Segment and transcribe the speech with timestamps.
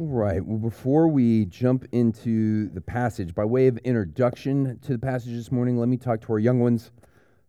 [0.00, 0.42] All right.
[0.42, 5.52] Well, before we jump into the passage, by way of introduction to the passage this
[5.52, 6.90] morning, let me talk to our young ones.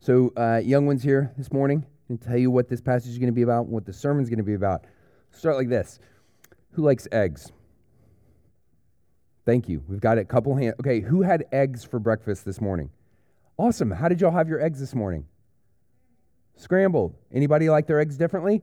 [0.02, 3.30] So, uh, young ones here this morning, and tell you what this passage is going
[3.30, 4.84] to be about and what the sermon is going to be about.
[5.30, 6.02] Start like this
[6.72, 7.54] Who likes eggs?
[9.46, 9.82] Thank you.
[9.88, 10.76] We've got a couple hands.
[10.82, 12.90] Okay, who had eggs for breakfast this morning?
[13.56, 13.92] Awesome.
[13.92, 15.26] How did y'all have your eggs this morning?
[16.58, 17.16] Scrambled.
[17.32, 18.62] Anybody like their eggs differently?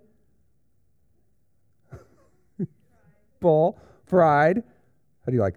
[3.41, 4.62] Paul, fried.
[5.25, 5.56] How do you like?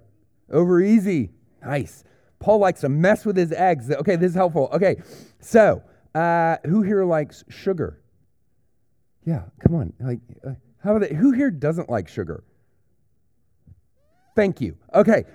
[0.52, 1.32] Over easy.
[1.64, 2.04] Nice.
[2.40, 3.92] Paul likes to mess with his eggs.
[3.92, 4.70] Okay, this is helpful.
[4.74, 4.98] Okay,
[5.40, 5.84] so
[6.16, 8.02] uh, who here likes sugar?
[9.26, 9.94] Yeah, come on.
[10.00, 10.54] Like, uh,
[10.84, 11.16] how about it?
[11.16, 12.44] Who here doesn't like sugar?
[14.36, 14.78] Thank you.
[14.94, 15.26] Okay,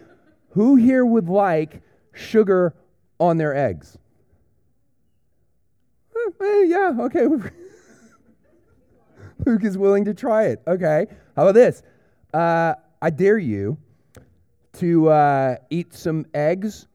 [0.51, 1.83] who here would like
[2.13, 2.75] sugar
[3.21, 3.99] on their eggs?
[6.41, 7.27] Eh, yeah, okay.
[9.47, 10.63] Luke is willing to try it.
[10.67, 11.07] Okay,
[11.37, 11.83] how about this?
[12.33, 13.79] Uh, I dare you
[14.75, 16.87] to uh, eat some eggs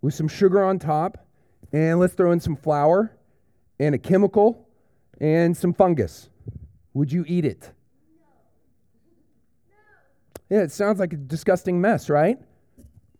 [0.00, 1.26] with some sugar on top,
[1.72, 3.16] and let's throw in some flour
[3.78, 4.68] and a chemical
[5.20, 6.30] and some fungus.
[6.94, 7.70] Would you eat it?
[10.50, 12.38] Yeah, it sounds like a disgusting mess, right?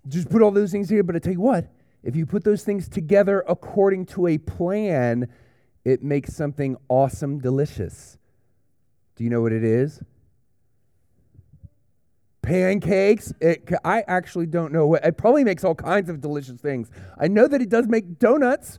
[0.08, 1.70] Just put all those things together, but I tell you what,
[2.02, 5.28] if you put those things together according to a plan,
[5.84, 8.16] it makes something awesome, delicious.
[9.16, 10.00] Do you know what it is?
[12.48, 13.32] Pancakes.
[13.40, 15.04] It, I actually don't know what.
[15.04, 16.90] It probably makes all kinds of delicious things.
[17.18, 18.78] I know that it does make donuts.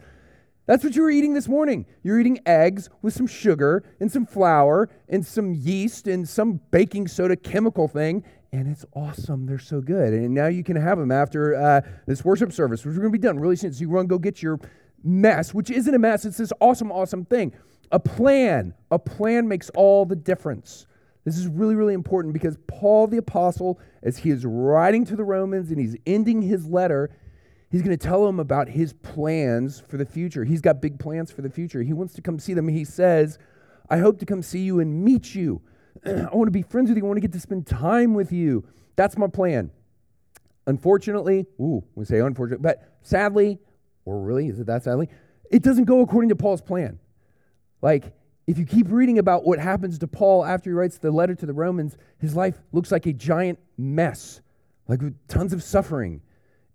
[0.66, 1.86] That's what you were eating this morning.
[2.04, 7.08] You're eating eggs with some sugar and some flour and some yeast and some baking
[7.08, 9.46] soda chemical thing, and it's awesome.
[9.46, 10.14] They're so good.
[10.14, 13.20] And now you can have them after uh, this worship service, which we're going to
[13.20, 13.72] be done really soon.
[13.72, 14.60] So you run, go get your
[15.04, 16.26] mess, which isn't a mess.
[16.26, 17.54] It's this awesome, awesome thing.
[17.92, 18.74] A plan.
[18.90, 20.88] A plan makes all the difference.
[21.26, 25.24] This is really, really important because Paul the Apostle, as he is writing to the
[25.24, 27.12] Romans and he's ending his letter,
[27.70, 30.44] he's going to tell them about his plans for the future.
[30.44, 31.84] He's got big plans for the future.
[31.84, 32.68] He wants to come see them.
[32.68, 33.38] He says,
[33.90, 35.62] I hope to come see you and meet you.
[36.06, 37.04] I want to be friends with you.
[37.04, 38.66] I want to get to spend time with you.
[38.96, 39.72] That's my plan.
[40.68, 43.60] Unfortunately, ooh, we say unfortunately, but sadly,
[44.06, 45.10] or really, is it that sadly?
[45.52, 47.00] It doesn't go according to Paul's plan.
[47.82, 48.14] Like,
[48.50, 51.46] if you keep reading about what happens to Paul after he writes the letter to
[51.46, 54.42] the Romans, his life looks like a giant mess,
[54.88, 56.20] like with tons of suffering.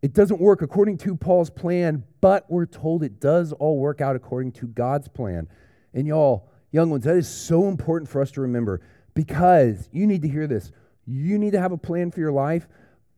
[0.01, 4.15] It doesn't work according to Paul's plan, but we're told it does all work out
[4.15, 5.49] according to God's plan.
[5.93, 8.81] And y'all, young ones, that is so important for us to remember
[9.15, 10.71] because you need to hear this.
[11.09, 12.69] You need to have a plan for your life,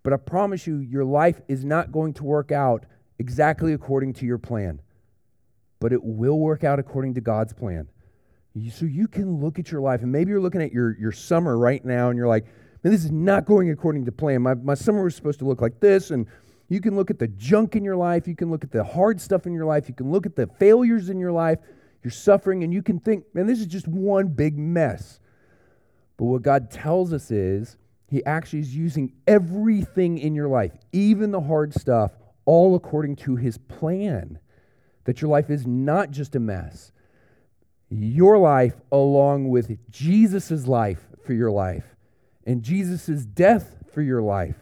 [0.02, 2.86] but I promise you, your life is not going to work out
[3.18, 4.80] exactly according to your plan,
[5.78, 7.88] but it will work out according to God's plan.
[8.70, 11.58] So you can look at your life, and maybe you're looking at your, your summer
[11.58, 12.44] right now, and you're like,
[12.82, 14.40] man, this is not going according to plan.
[14.42, 16.26] My, my summer was supposed to look like this, and
[16.68, 19.20] you can look at the junk in your life, you can look at the hard
[19.20, 21.58] stuff in your life, you can look at the failures in your life,
[22.02, 25.20] your suffering, and you can think, man, this is just one big mess.
[26.16, 27.76] But what God tells us is,
[28.08, 32.12] He actually is using everything in your life, even the hard stuff,
[32.46, 34.38] all according to His plan.
[35.04, 36.90] That your life is not just a mess
[37.88, 41.84] your life along with Jesus' life for your life
[42.46, 44.56] and Jesus' death for your life.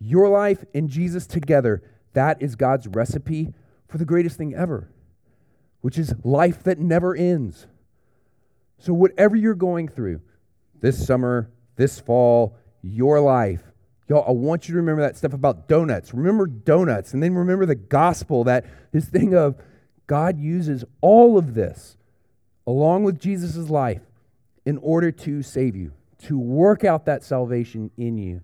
[0.00, 1.82] Your life and Jesus together,
[2.14, 3.52] that is God's recipe
[3.88, 4.90] for the greatest thing ever,
[5.80, 7.66] which is life that never ends.
[8.78, 10.22] So, whatever you're going through
[10.80, 13.62] this summer, this fall, your life,
[14.08, 16.14] y'all, I want you to remember that stuff about donuts.
[16.14, 19.56] Remember donuts, and then remember the gospel that this thing of
[20.06, 21.98] God uses all of this
[22.70, 24.02] along with Jesus' life
[24.64, 28.42] in order to save you, to work out that salvation in you.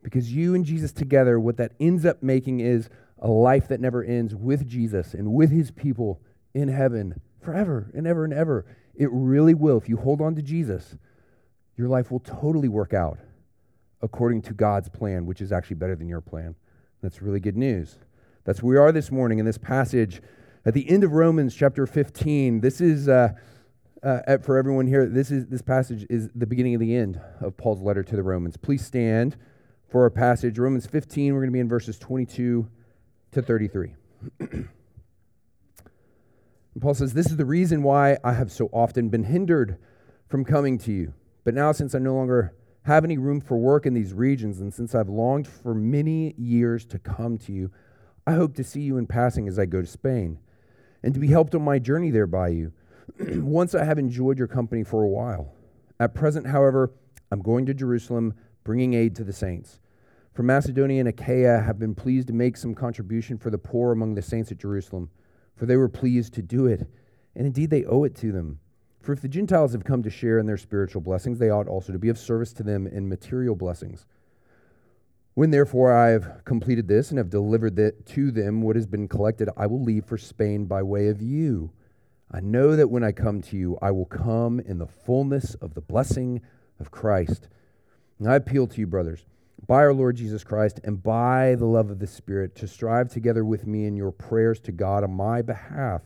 [0.00, 4.04] Because you and Jesus together, what that ends up making is a life that never
[4.04, 6.20] ends with Jesus and with his people
[6.54, 8.64] in heaven forever and ever and ever.
[8.94, 9.76] It really will.
[9.76, 10.96] If you hold on to Jesus,
[11.76, 13.18] your life will totally work out
[14.00, 16.54] according to God's plan, which is actually better than your plan.
[17.02, 17.96] That's really good news.
[18.44, 20.22] That's where we are this morning in this passage
[20.68, 23.30] at the end of Romans chapter 15, this is, uh,
[24.02, 27.56] uh, for everyone here, this, is, this passage is the beginning of the end of
[27.56, 28.58] Paul's letter to the Romans.
[28.58, 29.38] Please stand
[29.88, 30.58] for our passage.
[30.58, 32.68] Romans 15, we're going to be in verses 22
[33.32, 33.94] to 33.
[36.82, 39.78] Paul says, This is the reason why I have so often been hindered
[40.28, 41.14] from coming to you.
[41.44, 44.74] But now, since I no longer have any room for work in these regions, and
[44.74, 47.70] since I've longed for many years to come to you,
[48.26, 50.40] I hope to see you in passing as I go to Spain
[51.02, 52.72] and to be helped on my journey there by you,
[53.18, 55.52] once I have enjoyed your company for a while.
[56.00, 56.92] At present, however,
[57.30, 58.34] I'm going to Jerusalem
[58.64, 59.80] bringing aid to the saints.
[60.32, 64.14] For Macedonia and Achaia have been pleased to make some contribution for the poor among
[64.14, 65.10] the saints at Jerusalem,
[65.56, 66.88] for they were pleased to do it,
[67.34, 68.60] and indeed they owe it to them.
[69.00, 71.92] For if the Gentiles have come to share in their spiritual blessings, they ought also
[71.92, 74.06] to be of service to them in material blessings.
[75.38, 77.76] When therefore I have completed this and have delivered
[78.06, 81.70] to them what has been collected, I will leave for Spain by way of you.
[82.28, 85.74] I know that when I come to you, I will come in the fullness of
[85.74, 86.40] the blessing
[86.80, 87.46] of Christ.
[88.18, 89.26] And I appeal to you, brothers
[89.64, 93.44] by our Lord Jesus Christ and by the love of the Spirit to strive together
[93.44, 96.02] with me in your prayers to God on my behalf,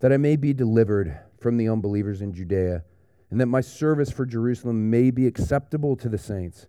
[0.00, 2.82] that I may be delivered from the unbelievers in Judea,
[3.30, 6.66] and that my service for Jerusalem may be acceptable to the saints,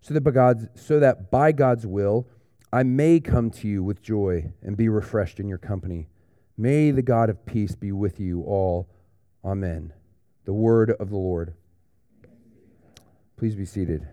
[0.00, 2.26] so that by God's, so that by God's will
[2.72, 6.08] I may come to you with joy and be refreshed in your company.
[6.56, 8.88] May the God of peace be with you all.
[9.44, 9.92] Amen.
[10.44, 11.54] The word of the Lord.
[13.36, 14.06] Please be seated.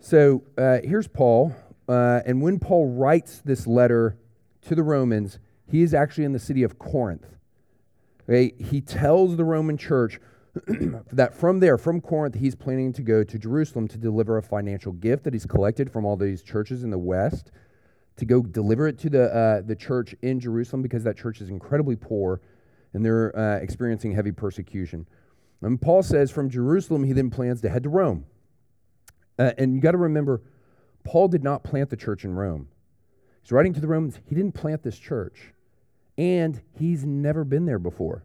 [0.00, 1.54] So uh, here's Paul.
[1.88, 4.16] Uh, and when Paul writes this letter
[4.62, 5.38] to the Romans,
[5.68, 7.26] he is actually in the city of Corinth.
[8.28, 8.54] Okay?
[8.58, 10.20] He tells the Roman church
[11.12, 14.92] that from there, from Corinth, he's planning to go to Jerusalem to deliver a financial
[14.92, 17.50] gift that he's collected from all these churches in the West,
[18.16, 21.50] to go deliver it to the, uh, the church in Jerusalem because that church is
[21.50, 22.40] incredibly poor
[22.94, 25.06] and they're uh, experiencing heavy persecution.
[25.60, 28.24] And Paul says from Jerusalem, he then plans to head to Rome.
[29.38, 30.42] Uh, and you got to remember,
[31.04, 32.68] Paul did not plant the church in Rome.
[33.42, 35.52] He's writing to the Romans, he didn't plant this church.
[36.16, 38.24] And he's never been there before.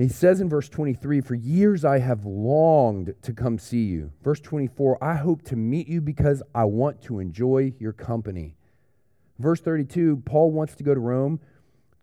[0.00, 4.12] He says in verse 23, For years I have longed to come see you.
[4.24, 8.56] Verse 24, I hope to meet you because I want to enjoy your company.
[9.38, 11.38] Verse 32, Paul wants to go to Rome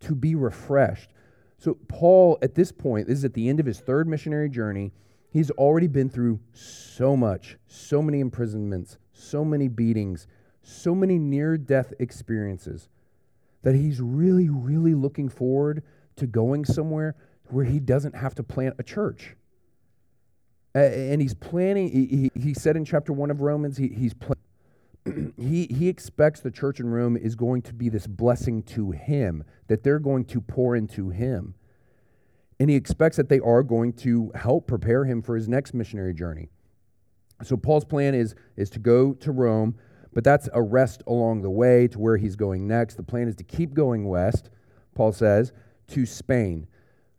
[0.02, 1.10] to be refreshed.
[1.58, 4.92] So, Paul, at this point, this is at the end of his third missionary journey.
[5.32, 10.28] He's already been through so much, so many imprisonments, so many beatings,
[10.62, 12.90] so many near death experiences
[13.64, 15.82] that he's really, really looking forward
[16.18, 17.16] to going somewhere
[17.50, 19.36] where he doesn't have to plant a church.
[20.74, 24.14] And he's planning, he, said in chapter 1 of Romans, he, he's
[25.38, 29.44] he, he expects the church in Rome is going to be this blessing to him,
[29.68, 31.56] that they're going to pour into him.
[32.60, 36.14] And he expects that they are going to help prepare him for his next missionary
[36.14, 36.50] journey.
[37.44, 39.76] So Paul's plan is, is to go to Rome,
[40.14, 42.96] but that's a rest along the way to where he's going next.
[42.96, 44.50] The plan is to keep going west,
[44.96, 45.54] Paul says,
[45.90, 46.68] to Spain.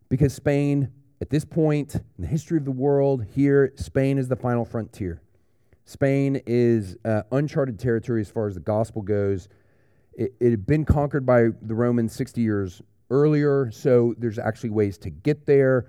[0.08, 0.90] Because Spain,
[1.20, 5.20] at this point in the history of the world, here, Spain is the final frontier.
[5.84, 9.48] Spain is uh, uncharted territory as far as the gospel goes.
[10.14, 14.98] It, it had been conquered by the Romans 60 years earlier, so there's actually ways
[14.98, 15.86] to get there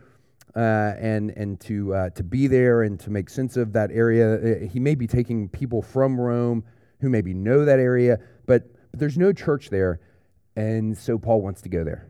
[0.56, 4.36] uh, and and to uh, to be there and to make sense of that area.
[4.36, 6.64] Uh, he may be taking people from Rome
[7.02, 10.00] who maybe know that area, but, but there's no church there,
[10.56, 12.08] and so Paul wants to go there.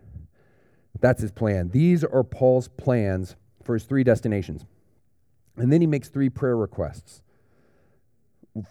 [1.01, 1.69] That's his plan.
[1.69, 4.65] These are Paul's plans for his three destinations,
[5.57, 7.21] and then he makes three prayer requests.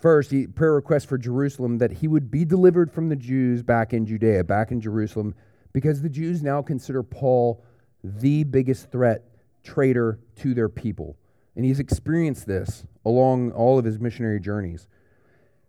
[0.01, 3.93] First, he prayer request for Jerusalem that he would be delivered from the Jews back
[3.93, 5.35] in Judea, back in Jerusalem,
[5.73, 7.65] because the Jews now consider Paul
[8.03, 9.25] the biggest threat,
[9.63, 11.17] traitor to their people.
[11.57, 14.89] And he's experienced this along all of his missionary journeys.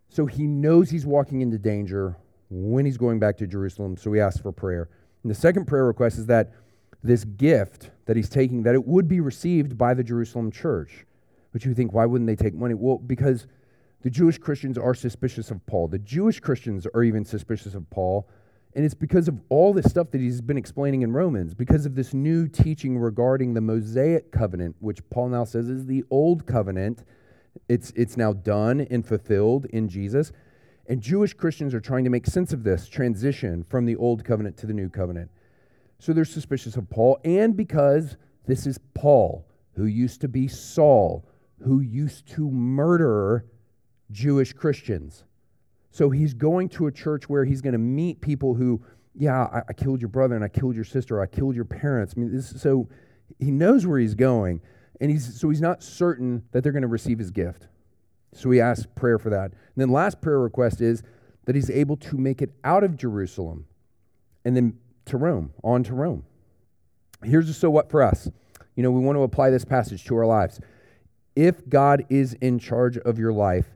[0.09, 2.17] So he knows he's walking into danger
[2.49, 4.89] when he's going back to Jerusalem, so he asks for prayer.
[5.23, 6.53] And the second prayer request is that
[7.03, 11.05] this gift that he's taking that it would be received by the Jerusalem church.
[11.51, 12.73] But you think why wouldn't they take money?
[12.73, 13.47] Well, because
[14.01, 15.87] the Jewish Christians are suspicious of Paul.
[15.87, 18.27] The Jewish Christians are even suspicious of Paul
[18.75, 21.95] and it's because of all this stuff that he's been explaining in Romans, because of
[21.95, 27.03] this new teaching regarding the Mosaic covenant, which Paul now says is the old covenant.
[27.67, 30.31] It's, it's now done and fulfilled in Jesus.
[30.89, 34.57] And Jewish Christians are trying to make sense of this transition from the old covenant
[34.57, 35.29] to the new covenant.
[35.99, 38.17] So they're suspicious of Paul, and because
[38.47, 41.27] this is Paul, who used to be Saul,
[41.63, 43.45] who used to murder
[44.11, 45.25] Jewish Christians.
[45.91, 48.81] So he's going to a church where he's going to meet people who,
[49.13, 52.13] yeah, I, I, killed your brother and I killed your sister, I killed your parents.
[52.15, 52.89] I mean, this, so
[53.37, 54.61] he knows where he's going,
[54.99, 57.67] and he's so he's not certain that they're going to receive his gift.
[58.33, 59.51] So we ask prayer for that.
[59.51, 61.03] And then last prayer request is
[61.45, 63.65] that he's able to make it out of Jerusalem
[64.45, 66.23] and then to Rome, on to Rome.
[67.23, 68.29] Here's the so what for us.
[68.75, 70.59] You know, we want to apply this passage to our lives.
[71.35, 73.73] If God is in charge of your life,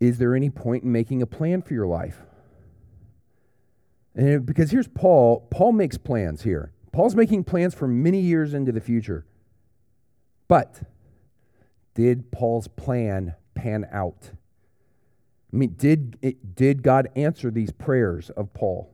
[0.00, 2.18] is there any point in making a plan for your life?
[4.14, 6.72] And because here's Paul, Paul makes plans here.
[6.92, 9.26] Paul's making plans for many years into the future.
[10.48, 10.82] But
[11.94, 14.30] did Paul's plan pan out?
[15.52, 18.92] I mean, did, it, did God answer these prayers of Paul?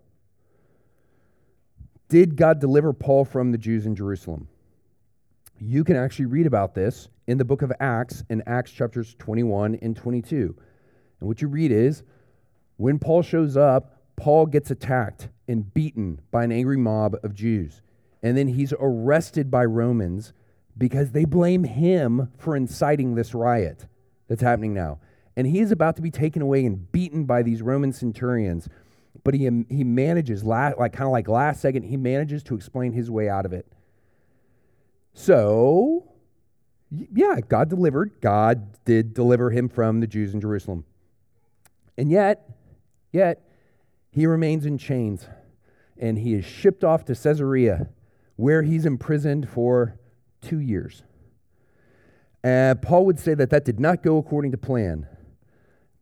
[2.09, 4.49] Did God deliver Paul from the Jews in Jerusalem?
[5.59, 9.77] You can actually read about this in the book of Acts, in Acts chapters 21
[9.83, 10.55] and 22.
[11.21, 12.03] And what you read is
[12.77, 17.81] when Paul shows up, Paul gets attacked and beaten by an angry mob of Jews.
[18.23, 20.33] And then he's arrested by Romans
[20.77, 23.87] because they blame him for inciting this riot
[24.33, 24.99] that's happening now.
[25.37, 28.69] And he is about to be taken away and beaten by these Roman centurions
[29.25, 33.11] but he, he manages, like kind of like last second, he manages to explain his
[33.11, 33.67] way out of it.
[35.15, 36.09] So,
[36.91, 38.13] yeah, God delivered.
[38.21, 40.85] God did deliver him from the Jews in Jerusalem.
[41.97, 42.49] And yet,
[43.13, 43.43] yet,
[44.11, 45.27] he remains in chains
[45.99, 47.89] and he is shipped off to Caesarea
[48.37, 49.99] where he's imprisoned for
[50.41, 51.03] two years.
[52.45, 55.07] And Paul would say that that did not go according to plan.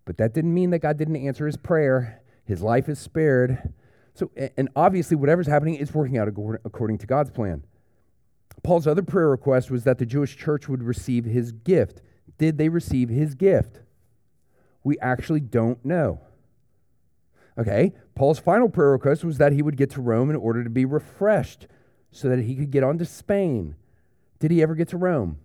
[0.05, 2.23] But that didn't mean that God didn't answer his prayer.
[2.45, 3.73] His life is spared.
[4.15, 7.65] So, and obviously, whatever's happening is working out according to God's plan.
[8.63, 12.03] Paul's other prayer request was that the Jewish church would receive his gift.
[12.39, 13.81] Did they receive his gift?
[14.83, 16.21] We actually don't know.
[17.59, 20.71] Okay, Paul's final prayer request was that he would get to Rome in order to
[20.71, 21.67] be refreshed
[22.11, 23.77] so that he could get on to Spain.
[24.39, 25.39] Did he ever get to Rome?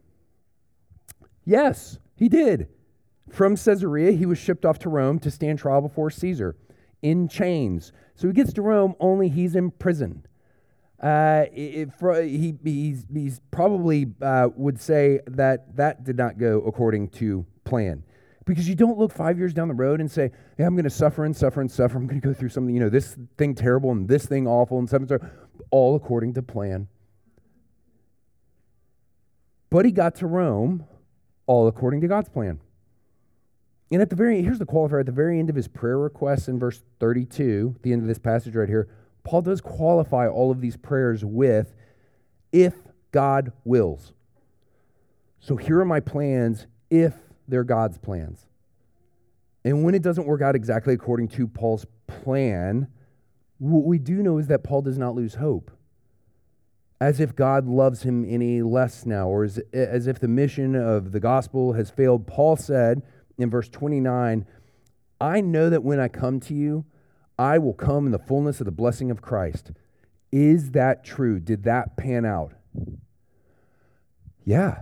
[1.46, 2.68] Yes, he did.
[3.30, 6.56] From Caesarea, he was shipped off to Rome to stand trial before Caesar
[7.02, 7.92] in chains.
[8.16, 10.26] So he gets to Rome, only he's in prison.
[11.00, 17.46] Uh, he, he's, he's probably uh, would say that that did not go according to
[17.64, 18.04] plan.
[18.46, 20.90] Because you don't look five years down the road and say, yeah, I'm going to
[20.90, 21.98] suffer and suffer and suffer.
[21.98, 24.78] I'm going to go through something, you know, this thing terrible and this thing awful
[24.78, 25.20] and something,
[25.72, 26.88] all according to plan.
[29.72, 30.86] But he got to Rome
[31.48, 32.60] all according to God's plan.
[33.92, 36.48] And at the very here's the qualifier at the very end of his prayer requests
[36.48, 38.88] in verse 32, the end of this passage right here,
[39.24, 41.74] Paul does qualify all of these prayers with
[42.52, 42.74] if
[43.12, 44.14] God wills.
[45.40, 47.14] So here are my plans if
[47.48, 48.48] they're God's plans.
[49.64, 52.88] And when it doesn't work out exactly according to Paul's plan,
[53.58, 55.72] what we do know is that Paul does not lose hope.
[57.00, 61.12] As if God loves him any less now, or as, as if the mission of
[61.12, 62.26] the gospel has failed.
[62.26, 63.02] Paul said,
[63.38, 64.46] in verse 29
[65.20, 66.86] I know that when I come to you,
[67.40, 69.72] I will come in the fullness of the blessing of Christ.
[70.32, 71.40] Is that true?
[71.40, 72.54] Did that pan out?
[74.44, 74.80] Yeah.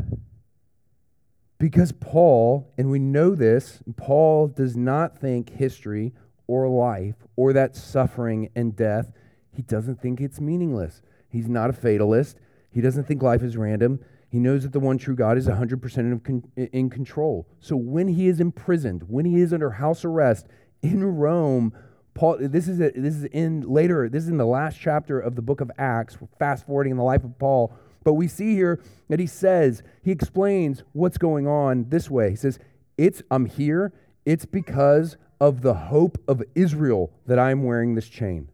[1.59, 6.13] Because Paul, and we know this, Paul does not think history
[6.47, 9.11] or life or that suffering and death,
[9.51, 11.01] he doesn't think it's meaningless.
[11.33, 12.37] He's not a fatalist.
[12.71, 13.99] He doesn't think life is random.
[14.29, 17.47] He knows that the one true God is 100% in control.
[17.59, 20.47] So when he is imprisoned, when he is under house arrest
[20.83, 21.73] in Rome,
[22.13, 25.35] Paul, this is, a, this is in later, this is in the last chapter of
[25.35, 27.73] the book of Acts, fast forwarding in the life of Paul.
[28.03, 32.29] But we see here that he says, he explains what's going on this way.
[32.29, 32.59] He says,
[32.97, 33.91] it's, I'm here.
[34.25, 38.49] It's because of the hope of Israel that I'm wearing this chain.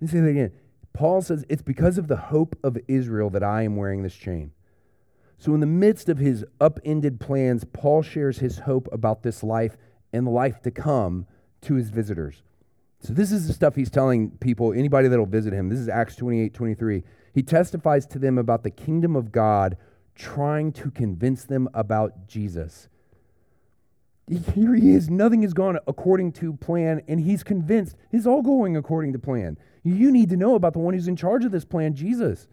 [0.00, 0.52] Let me say that again.
[0.98, 4.50] Paul says, It's because of the hope of Israel that I am wearing this chain.
[5.38, 9.76] So, in the midst of his upended plans, Paul shares his hope about this life
[10.12, 11.26] and the life to come
[11.60, 12.42] to his visitors.
[12.98, 15.68] So, this is the stuff he's telling people, anybody that'll visit him.
[15.68, 17.04] This is Acts 28 23.
[17.32, 19.76] He testifies to them about the kingdom of God,
[20.16, 22.88] trying to convince them about Jesus.
[24.26, 25.08] Here he is.
[25.08, 29.58] Nothing has gone according to plan, and he's convinced it's all going according to plan.
[29.96, 32.46] You need to know about the one who's in charge of this plan, Jesus.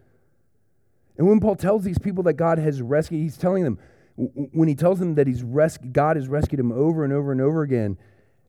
[1.18, 3.80] And when Paul tells these people that God has rescued, he's telling them,
[4.16, 7.42] when he tells them that he's res- God has rescued him over and over and
[7.42, 7.98] over again,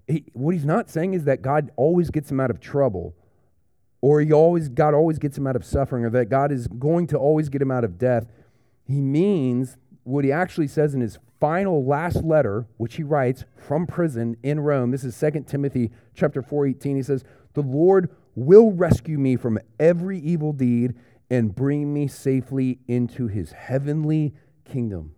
[0.07, 3.15] he, what he's not saying is that God always gets him out of trouble,
[4.01, 7.09] or he always God always gets him out of suffering, or that God is going
[7.09, 8.27] to always get him out of death.
[8.85, 13.87] He means what he actually says in his final last letter, which he writes from
[13.87, 14.93] prison in Rome.
[14.93, 16.95] This is 2 Timothy chapter 4:18.
[16.95, 17.25] He says,
[17.55, 20.95] "The Lord will rescue me from every evil deed
[21.31, 24.33] and bring me safely into his heavenly
[24.65, 25.15] kingdom.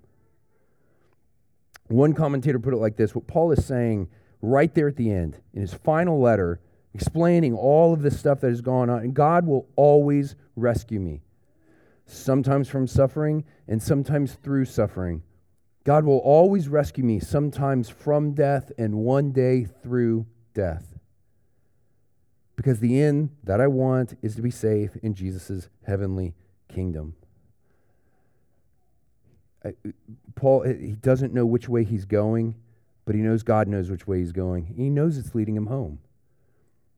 [1.89, 4.09] One commentator put it like this what Paul is saying
[4.41, 6.61] right there at the end in his final letter,
[6.95, 11.23] explaining all of this stuff that has gone on, and God will always rescue me,
[12.07, 15.23] sometimes from suffering and sometimes through suffering.
[15.85, 20.98] God will always rescue me, sometimes from death and one day through death
[22.59, 26.35] because the end that I want is to be safe in Jesus' heavenly
[26.69, 27.15] kingdom.
[30.35, 32.57] Paul, he doesn't know which way he's going,
[33.05, 34.75] but he knows God knows which way he's going.
[34.77, 36.01] He knows it's leading him home.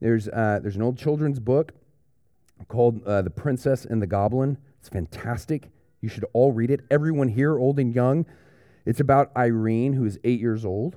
[0.00, 1.72] There's, uh, there's an old children's book
[2.68, 4.56] called uh, The Princess and the Goblin.
[4.78, 5.68] It's fantastic.
[6.00, 6.80] You should all read it.
[6.90, 8.24] Everyone here, old and young.
[8.86, 10.96] It's about Irene, who is eight years old,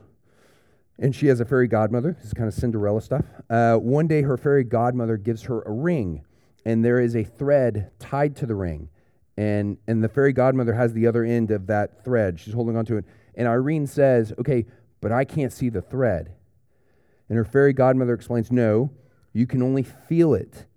[1.00, 2.14] and she has a fairy godmother.
[2.14, 3.26] This is kind of Cinderella stuff.
[3.50, 6.24] Uh, one day, her fairy godmother gives her a ring,
[6.66, 8.90] and there is a thread tied to the ring.
[9.36, 12.40] And, and the fairy godmother has the other end of that thread.
[12.40, 13.06] She's holding onto it.
[13.36, 14.66] And Irene says, Okay,
[15.02, 16.34] but I can't see the thread.
[17.30, 18.92] And her fairy godmother explains, No,
[19.34, 20.68] you can only feel it.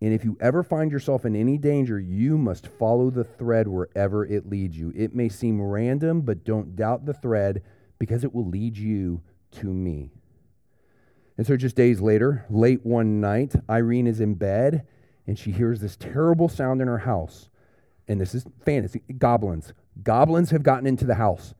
[0.00, 4.24] And if you ever find yourself in any danger, you must follow the thread wherever
[4.24, 4.92] it leads you.
[4.94, 7.62] It may seem random, but don't doubt the thread
[7.98, 9.22] because it will lead you
[9.60, 10.10] to me.
[11.36, 14.86] And so, just days later, late one night, Irene is in bed
[15.26, 17.48] and she hears this terrible sound in her house.
[18.08, 19.72] And this is fantasy goblins.
[20.02, 21.54] Goblins have gotten into the house.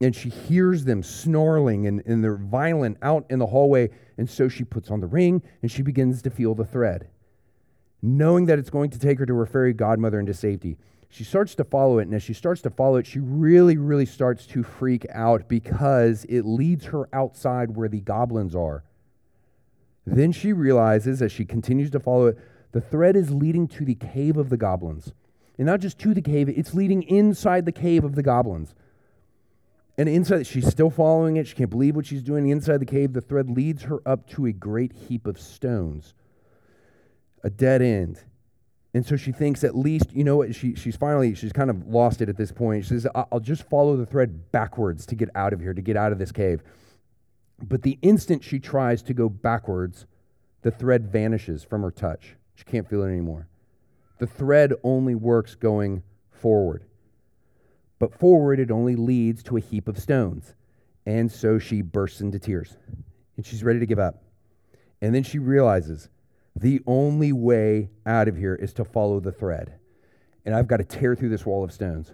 [0.00, 3.90] And she hears them snarling and, and they're violent out in the hallway.
[4.16, 7.08] And so she puts on the ring and she begins to feel the thread
[8.02, 10.76] knowing that it's going to take her to her fairy godmother into safety.
[11.10, 14.06] She starts to follow it, and as she starts to follow it, she really, really
[14.06, 18.84] starts to freak out because it leads her outside where the goblins are.
[20.06, 22.38] Then she realizes, as she continues to follow it,
[22.72, 25.12] the thread is leading to the cave of the goblins.
[25.56, 28.74] And not just to the cave, it's leading inside the cave of the goblins.
[29.96, 31.48] And inside, she's still following it.
[31.48, 32.48] She can't believe what she's doing.
[32.48, 36.14] Inside the cave, the thread leads her up to a great heap of stones
[37.44, 38.20] a dead end.
[38.94, 41.86] And so she thinks at least, you know what, she, she's finally, she's kind of
[41.86, 42.84] lost it at this point.
[42.84, 45.96] She says, I'll just follow the thread backwards to get out of here, to get
[45.96, 46.62] out of this cave.
[47.62, 50.06] But the instant she tries to go backwards,
[50.62, 52.36] the thread vanishes from her touch.
[52.54, 53.48] She can't feel it anymore.
[54.18, 56.84] The thread only works going forward.
[57.98, 60.54] But forward, it only leads to a heap of stones.
[61.04, 62.76] And so she bursts into tears
[63.36, 64.22] and she's ready to give up.
[65.00, 66.08] And then she realizes
[66.60, 69.74] the only way out of here is to follow the thread.
[70.44, 72.12] And I've got to tear through this wall of stones.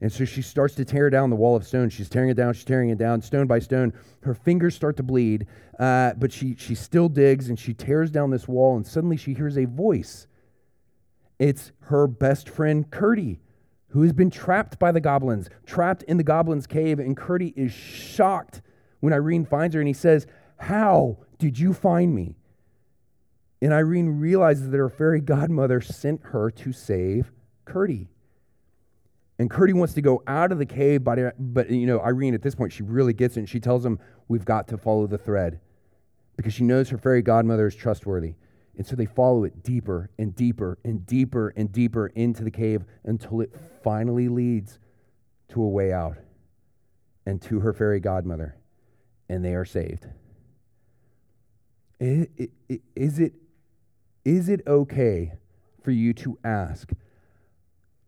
[0.00, 1.90] And so she starts to tear down the wall of stone.
[1.90, 2.54] She's tearing it down.
[2.54, 3.92] She's tearing it down, stone by stone.
[4.22, 5.46] Her fingers start to bleed,
[5.78, 8.76] uh, but she, she still digs and she tears down this wall.
[8.76, 10.28] And suddenly she hears a voice.
[11.38, 13.40] It's her best friend, Curdie,
[13.88, 17.00] who has been trapped by the goblins, trapped in the goblin's cave.
[17.00, 18.62] And Curdie is shocked
[19.00, 20.26] when Irene finds her and he says,
[20.58, 22.36] How did you find me?
[23.60, 27.32] And Irene realizes that her fairy godmother sent her to save
[27.64, 28.08] Curdie.
[29.38, 32.42] And Curdie wants to go out of the cave, but, but you know, Irene at
[32.42, 35.18] this point, she really gets it and she tells him, We've got to follow the
[35.18, 35.60] thread
[36.36, 38.34] because she knows her fairy godmother is trustworthy.
[38.76, 42.84] And so they follow it deeper and deeper and deeper and deeper into the cave
[43.04, 44.78] until it finally leads
[45.48, 46.18] to a way out
[47.26, 48.56] and to her fairy godmother.
[49.28, 50.06] And they are saved.
[51.98, 53.32] Is it
[54.24, 55.32] is it okay
[55.82, 56.90] for you to ask,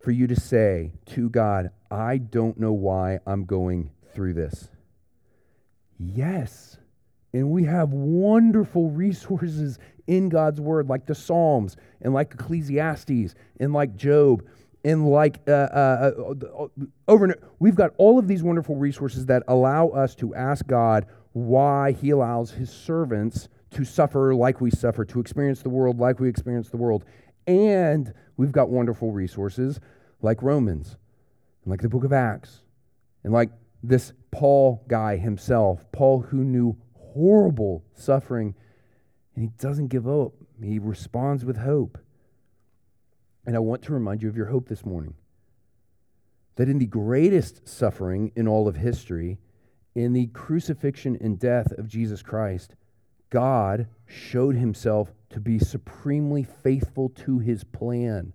[0.01, 4.68] for you to say to God, I don't know why I'm going through this?
[5.99, 6.79] Yes.
[7.33, 13.73] And we have wonderful resources in God's word, like the Psalms, and like Ecclesiastes, and
[13.73, 14.44] like Job,
[14.85, 16.66] and like uh, uh, uh,
[17.07, 21.07] over and we've got all of these wonderful resources that allow us to ask God
[21.33, 26.20] why He allows His servants to suffer like we suffer, to experience the world like
[26.20, 27.04] we experience the world.
[27.46, 29.80] And we've got wonderful resources
[30.22, 30.96] like Romans,
[31.64, 32.62] and like the book of Acts,
[33.24, 33.50] and like
[33.83, 38.54] this Paul guy himself, Paul who knew horrible suffering,
[39.35, 40.33] and he doesn't give up.
[40.62, 41.98] He responds with hope.
[43.46, 45.14] And I want to remind you of your hope this morning
[46.56, 49.38] that in the greatest suffering in all of history,
[49.94, 52.74] in the crucifixion and death of Jesus Christ,
[53.31, 58.33] God showed himself to be supremely faithful to his plan.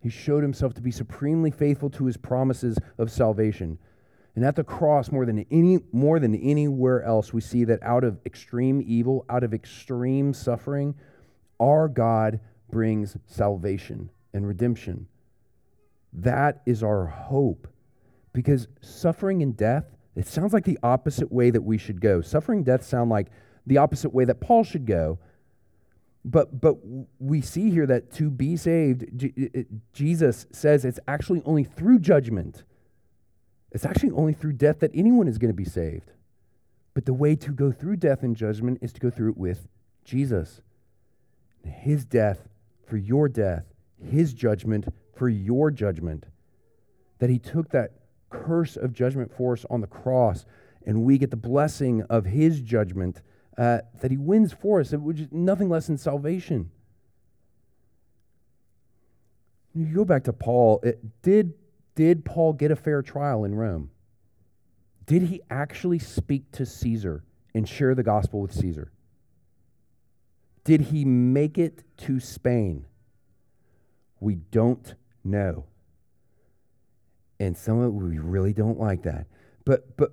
[0.00, 3.78] He showed himself to be supremely faithful to his promises of salvation.
[4.34, 8.04] And at the cross, more than any more than anywhere else, we see that out
[8.04, 10.94] of extreme evil, out of extreme suffering,
[11.58, 12.38] our God
[12.70, 15.08] brings salvation and redemption.
[16.12, 17.66] That is our hope.
[18.32, 22.20] Because suffering and death, it sounds like the opposite way that we should go.
[22.20, 23.28] Suffering and death sound like
[23.68, 25.18] the opposite way that Paul should go.
[26.24, 26.76] But, but
[27.18, 32.64] we see here that to be saved, J- Jesus says it's actually only through judgment.
[33.70, 36.12] It's actually only through death that anyone is going to be saved.
[36.94, 39.68] But the way to go through death and judgment is to go through it with
[40.04, 40.62] Jesus.
[41.64, 42.48] His death
[42.86, 43.66] for your death,
[44.02, 46.26] his judgment for your judgment.
[47.18, 47.92] That he took that
[48.30, 50.44] curse of judgment for us on the cross,
[50.84, 53.22] and we get the blessing of his judgment
[53.58, 56.70] uh, that he wins for us, which is nothing less than salvation.
[59.74, 60.80] You go back to Paul.
[60.82, 61.54] It, did,
[61.96, 63.90] did Paul get a fair trial in Rome?
[65.06, 68.92] Did he actually speak to Caesar and share the gospel with Caesar?
[70.64, 72.86] Did he make it to Spain?
[74.20, 74.94] We don't
[75.24, 75.64] know.
[77.40, 79.26] And some of we really don't like that.
[79.64, 80.12] But, but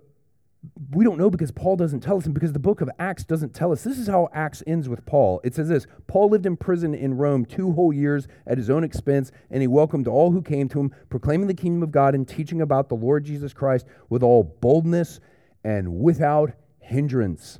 [0.91, 3.53] we don't know because Paul doesn't tell us, and because the book of Acts doesn't
[3.53, 3.83] tell us.
[3.83, 5.41] This is how Acts ends with Paul.
[5.43, 8.83] It says this Paul lived in prison in Rome two whole years at his own
[8.83, 12.27] expense, and he welcomed all who came to him, proclaiming the kingdom of God and
[12.27, 15.19] teaching about the Lord Jesus Christ with all boldness
[15.63, 17.59] and without hindrance.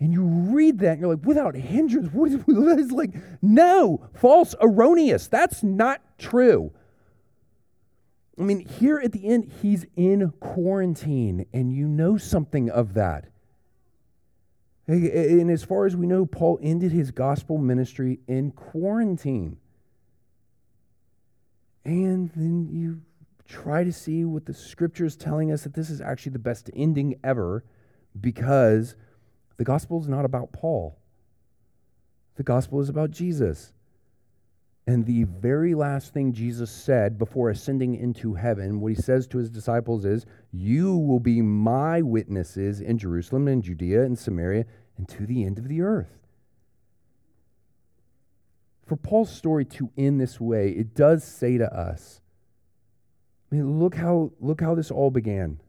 [0.00, 2.12] And you read that and you're like, without hindrance?
[2.12, 5.28] What is, what is like, no, false, erroneous.
[5.28, 6.72] That's not true.
[8.40, 13.26] I mean, here at the end, he's in quarantine, and you know something of that.
[14.86, 19.58] And as far as we know, Paul ended his gospel ministry in quarantine.
[21.84, 23.02] And then you
[23.46, 26.70] try to see what the scripture is telling us that this is actually the best
[26.74, 27.62] ending ever
[28.18, 28.96] because
[29.58, 30.98] the gospel is not about Paul.
[32.36, 33.74] The gospel is about Jesus.
[34.90, 39.38] And the very last thing Jesus said before ascending into heaven, what he says to
[39.38, 44.64] his disciples is, You will be my witnesses in Jerusalem and Judea and Samaria
[44.98, 46.18] and to the end of the earth.
[48.84, 52.20] For Paul's story to end this way, it does say to us,
[53.52, 55.60] I mean, look how look how this all began.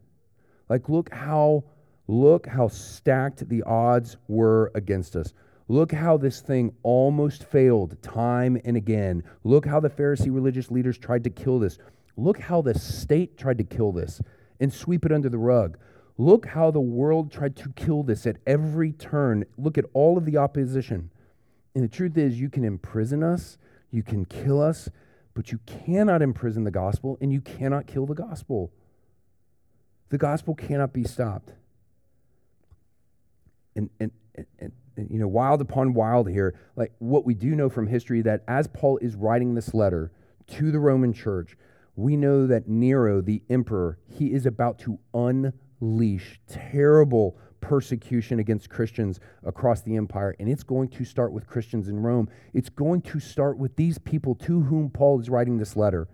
[0.68, 1.62] Like look how
[2.08, 5.32] look how stacked the odds were against us.
[5.72, 9.24] Look how this thing almost failed time and again.
[9.42, 11.78] Look how the Pharisee religious leaders tried to kill this.
[12.14, 14.20] Look how the state tried to kill this
[14.60, 15.78] and sweep it under the rug.
[16.18, 19.46] Look how the world tried to kill this at every turn.
[19.56, 21.10] Look at all of the opposition.
[21.74, 23.56] And the truth is, you can imprison us,
[23.90, 24.90] you can kill us,
[25.32, 28.70] but you cannot imprison the gospel and you cannot kill the gospel.
[30.10, 31.54] The gospel cannot be stopped.
[33.74, 36.58] And, and, and, you know, wild upon wild here.
[36.76, 40.12] Like what we do know from history that as Paul is writing this letter
[40.48, 41.56] to the Roman church,
[41.96, 49.20] we know that Nero, the emperor, he is about to unleash terrible persecution against Christians
[49.44, 50.34] across the empire.
[50.38, 52.28] And it's going to start with Christians in Rome.
[52.52, 56.08] It's going to start with these people to whom Paul is writing this letter,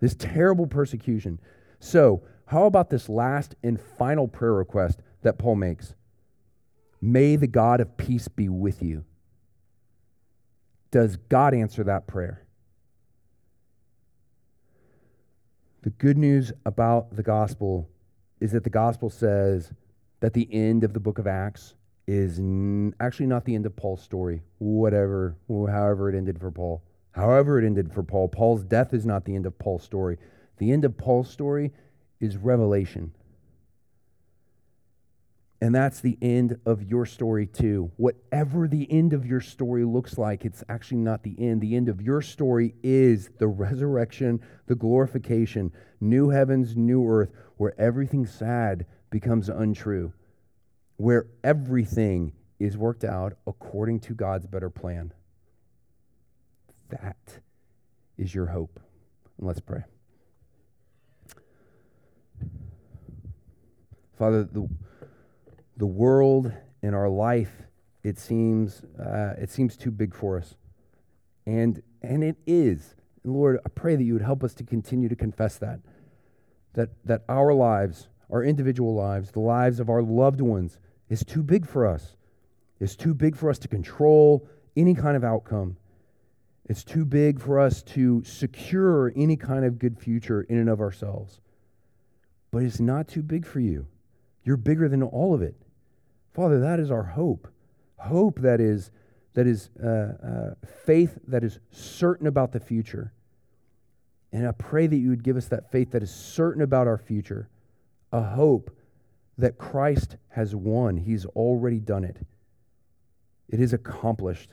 [0.00, 1.40] this terrible persecution.
[1.80, 5.94] So, how about this last and final prayer request that Paul makes?
[7.04, 9.04] May the God of peace be with you.
[10.92, 12.46] Does God answer that prayer?
[15.82, 17.90] The good news about the gospel
[18.40, 19.72] is that the gospel says
[20.20, 21.74] that the end of the book of Acts
[22.06, 26.84] is n- actually not the end of Paul's story, whatever, however it ended for Paul.
[27.12, 28.28] However, it ended for Paul.
[28.28, 30.18] Paul's death is not the end of Paul's story.
[30.58, 31.72] The end of Paul's story
[32.20, 33.12] is revelation.
[35.62, 37.92] And that's the end of your story, too.
[37.96, 41.60] Whatever the end of your story looks like, it's actually not the end.
[41.60, 45.70] The end of your story is the resurrection, the glorification,
[46.00, 50.12] new heavens, new earth, where everything sad becomes untrue,
[50.96, 55.14] where everything is worked out according to God's better plan.
[56.88, 57.38] That
[58.18, 58.80] is your hope.
[59.38, 59.84] And let's pray.
[64.18, 64.68] Father, the
[65.76, 67.52] the world and our life,
[68.02, 70.54] it seems, uh, it seems too big for us.
[71.46, 72.94] And, and it is.
[73.24, 75.80] And Lord, I pray that you would help us to continue to confess that.
[76.74, 81.42] That, that our lives, our individual lives, the lives of our loved ones, is too
[81.42, 82.16] big for us.
[82.80, 85.76] It's too big for us to control any kind of outcome.
[86.66, 90.80] It's too big for us to secure any kind of good future in and of
[90.80, 91.40] ourselves.
[92.50, 93.86] But it's not too big for you.
[94.44, 95.54] You're bigger than all of it.
[96.34, 97.48] Father, that is our hope.
[97.96, 98.90] Hope that is,
[99.34, 100.54] that is uh, uh,
[100.86, 103.12] faith that is certain about the future.
[104.32, 106.96] And I pray that you would give us that faith that is certain about our
[106.96, 107.48] future,
[108.12, 108.70] a hope
[109.36, 110.96] that Christ has won.
[110.96, 112.16] He's already done it,
[113.48, 114.50] it is accomplished.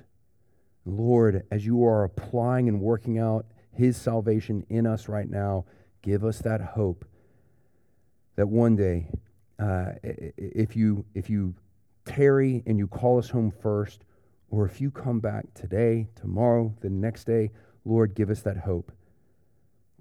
[0.85, 5.65] Lord, as you are applying and working out his salvation in us right now,
[6.01, 7.05] give us that hope
[8.35, 9.07] that one day,
[9.59, 11.53] uh, if, you, if you
[12.15, 14.03] tarry and you call us home first,
[14.49, 17.51] or if you come back today, tomorrow, the next day,
[17.85, 18.91] Lord, give us that hope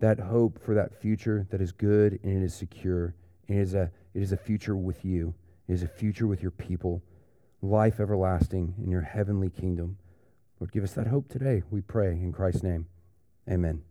[0.01, 3.15] that hope for that future that is good and it is secure.
[3.49, 5.35] It is a, it is a future with you,
[5.67, 7.03] it is a future with your people,
[7.63, 9.97] life everlasting in your heavenly kingdom.
[10.61, 12.87] Lord, give us that hope today, we pray in Christ's name.
[13.49, 13.83] Amen.